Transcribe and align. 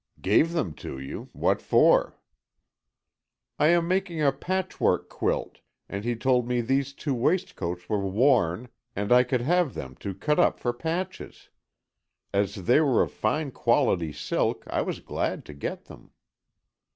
"Gave 0.19 0.53
them 0.53 0.73
to 0.81 0.97
you! 0.97 1.29
What 1.31 1.61
for?" 1.61 2.17
"I 3.59 3.67
am 3.67 3.87
making 3.87 4.19
a 4.19 4.31
patchwork 4.31 5.09
quilt, 5.09 5.59
and 5.87 6.03
he 6.03 6.15
told 6.15 6.47
me 6.47 6.59
these 6.59 6.91
two 6.93 7.13
waistcoats 7.13 7.87
were 7.87 7.99
worn 7.99 8.69
and 8.95 9.11
I 9.11 9.21
could 9.23 9.41
have 9.41 9.75
them 9.75 9.93
to 9.97 10.15
cut 10.15 10.39
up 10.39 10.59
for 10.59 10.73
patches. 10.73 11.49
As 12.33 12.65
they 12.65 12.79
were 12.81 13.03
of 13.03 13.11
fine 13.11 13.51
quality 13.51 14.11
silk, 14.11 14.63
I 14.65 14.81
was 14.81 15.01
glad 15.01 15.45
to 15.45 15.53
get 15.53 15.85
them." 15.85 16.09